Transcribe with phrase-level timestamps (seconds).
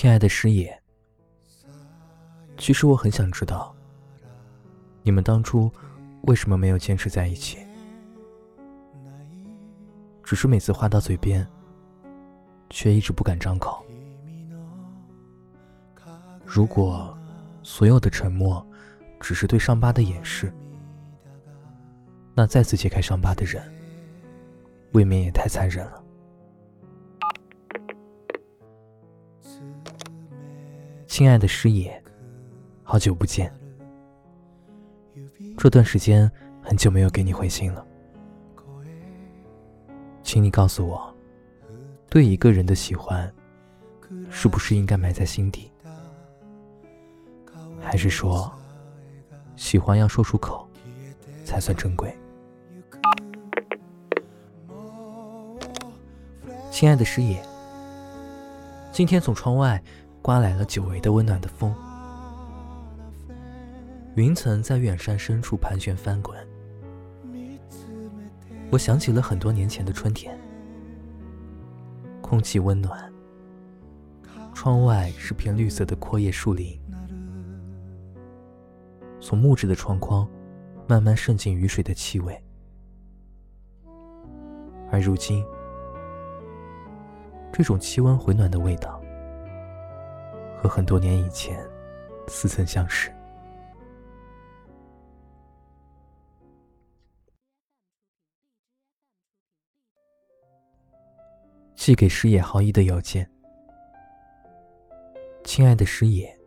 [0.00, 0.74] 亲爱的师爷，
[2.56, 3.76] 其实我很想知道，
[5.02, 5.70] 你们当初
[6.22, 7.58] 为什么没有坚持在一起？
[10.24, 11.46] 只是每次话到嘴边，
[12.70, 13.84] 却一直不敢张口。
[16.46, 17.14] 如果
[17.62, 18.66] 所有的沉默
[19.20, 20.50] 只是对伤疤的掩饰，
[22.34, 23.62] 那再次揭开伤疤的人，
[24.92, 26.02] 未免也太残忍了。
[31.20, 32.02] 亲爱的师爷，
[32.82, 33.52] 好久不见。
[35.58, 37.86] 这段时间很久没有给你回信了，
[40.22, 41.14] 请你告诉我，
[42.08, 43.30] 对一个人的喜欢，
[44.30, 45.70] 是不是应该埋在心底，
[47.82, 48.50] 还是说，
[49.56, 50.66] 喜欢要说出口，
[51.44, 52.16] 才算珍贵？
[56.70, 57.44] 亲爱的师爷，
[58.90, 59.78] 今天从窗外。
[60.22, 61.74] 刮来了久违的温暖的风，
[64.16, 66.38] 云层在远山深处盘旋翻滚。
[68.70, 70.38] 我想起了很多年前的春天，
[72.20, 73.10] 空气温暖，
[74.54, 76.78] 窗外是片绿色的阔叶树林，
[79.20, 80.28] 从木质的窗框
[80.86, 82.38] 慢慢渗进雨水的气味。
[84.92, 85.44] 而如今，
[87.50, 88.99] 这种气温回暖的味道。
[90.60, 91.66] 和很多年以前
[92.28, 93.10] 似曾相识。
[101.74, 103.26] 寄给师野浩一的邮件，
[105.44, 106.38] 亲爱的师野，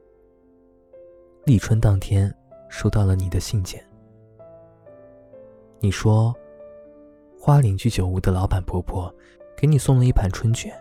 [1.43, 2.31] 立春当天
[2.69, 3.83] 收到了你的信件。
[5.79, 6.31] 你说，
[7.39, 9.11] 花邻居酒屋的老板婆婆
[9.57, 10.71] 给你送了一盘春卷，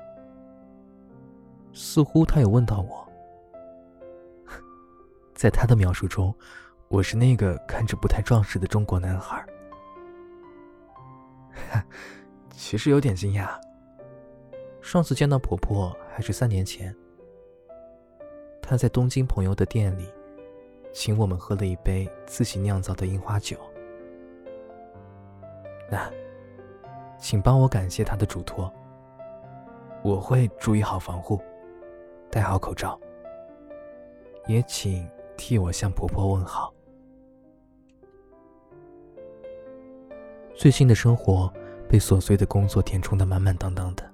[1.73, 3.12] 似乎她有问到我。
[5.35, 6.35] 在他的描述中，
[6.89, 9.45] 我是那个看着不太壮实的中国男孩。
[12.51, 13.49] 其实有点惊讶。
[14.81, 16.95] 上次见到婆婆还是三年前，
[18.61, 20.13] 她在东京朋友的店里，
[20.93, 23.57] 请我们喝了一杯自己酿造的樱花酒。
[25.91, 26.11] 那，
[27.19, 28.73] 请帮我感谢她的嘱托。
[30.03, 31.41] 我会注意好防护，
[32.31, 32.99] 戴好口罩。
[34.47, 35.09] 也请。
[35.45, 36.73] 替我向婆婆问好。
[40.55, 41.53] 最近的生活
[41.89, 44.09] 被琐碎的工作填充的满满当当的，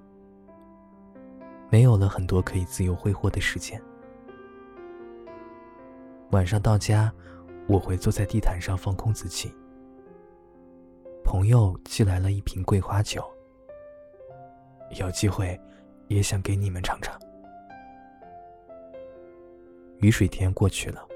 [1.69, 3.79] 没有了很多可以自由挥霍的时间。
[6.31, 7.13] 晚上到家，
[7.67, 9.55] 我会坐在地毯上放空自己。
[11.23, 13.23] 朋友寄来了一瓶桂花酒，
[14.99, 15.61] 有机会
[16.07, 17.21] 也想给你们尝尝。
[19.99, 21.07] 雨水天过去了。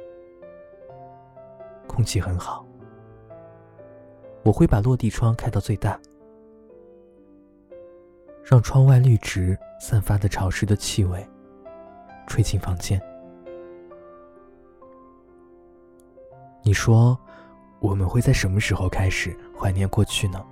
[1.95, 2.67] 空气很好，
[4.43, 6.01] 我会把落地窗开到最大，
[8.43, 11.25] 让窗外绿植散发的潮湿的气味
[12.27, 13.01] 吹进房间。
[16.63, 17.19] 你说，
[17.79, 20.43] 我们会在什么时候开始怀念过去呢？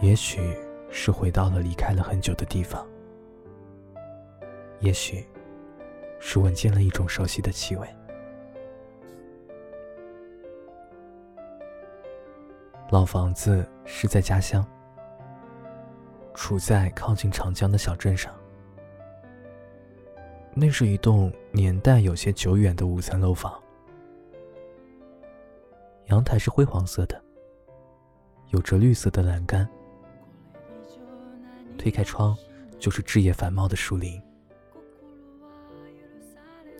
[0.00, 0.40] 也许
[0.90, 2.84] 是回到了离开了很久的地方，
[4.80, 5.24] 也许
[6.18, 7.88] 是闻见了一种熟悉的气味。
[12.90, 14.66] 老房子是在家乡，
[16.32, 18.34] 处在靠近长江的小镇上。
[20.54, 23.62] 那是一栋年代有些久远的五层楼房，
[26.06, 27.22] 阳台是灰黄色的，
[28.48, 29.68] 有着绿色的栏杆。
[31.76, 32.34] 推开窗，
[32.78, 34.20] 就是枝叶繁茂的树林。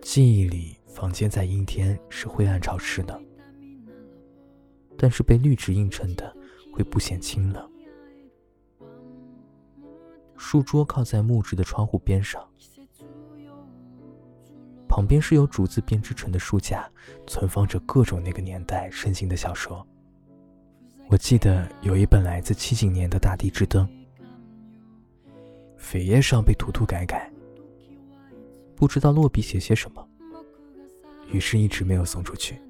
[0.01, 3.21] 记忆里，房间在阴天是灰暗潮湿的。
[4.99, 6.37] 但是被绿植映衬的，
[6.73, 7.71] 会不显清冷。
[10.37, 12.45] 书桌靠在木质的窗户边上，
[14.89, 16.91] 旁边是由竹子编织成的书架，
[17.27, 19.87] 存放着各种那个年代盛行的小说。
[21.09, 23.89] 我记得有一本来自七几年的《大地之灯》，
[25.81, 27.33] 扉页上被涂涂改改，
[28.77, 30.07] 不知道落笔写些什么，
[31.33, 32.61] 于是一直没有送出去。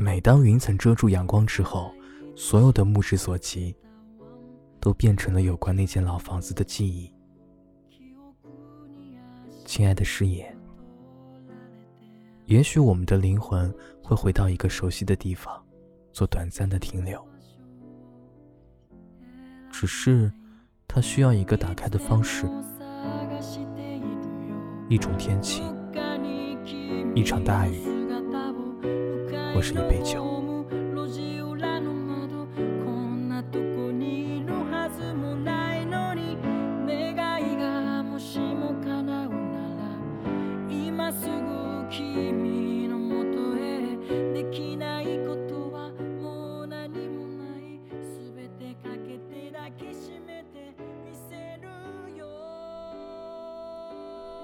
[0.00, 1.92] 每当云层遮住阳光之后，
[2.36, 3.74] 所有的目之所及，
[4.78, 7.12] 都变成了有关那间老房子的记忆。
[9.64, 10.56] 亲爱的师爷，
[12.46, 15.60] 也许我们的灵魂会回到一个熟悉的地方，
[16.12, 17.20] 做短暂的停留。
[19.72, 20.32] 只是，
[20.86, 22.46] 它需要一个打开的方式，
[24.88, 25.60] 一种天气，
[27.16, 27.82] 一场大雨，
[29.58, 30.24] 或是一杯酒。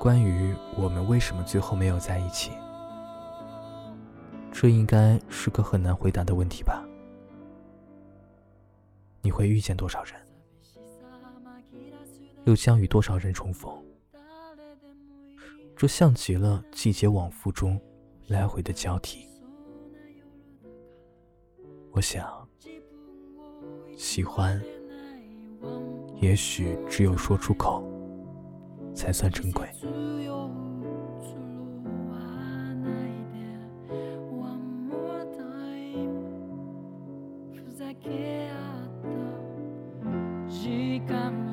[0.01, 2.51] 关于我们为什么最后没有在一起，
[4.65, 6.83] 这应该是个很难回答的问题吧？
[9.21, 10.15] 你会遇见多少人，
[12.45, 13.71] 又将与多少人重逢？
[15.77, 17.79] 这像极了季节往复中
[18.29, 19.29] 来回的交替。
[21.91, 22.49] 我想，
[23.99, 24.59] 喜欢，
[26.23, 27.85] 也许只有说出口。
[28.95, 29.69] 才算珍贵。
[37.85, 38.55] だけあ
[38.87, 39.05] っ
[40.47, 40.51] た。
[40.51, 41.44] 時間